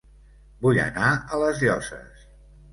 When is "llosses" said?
1.69-2.27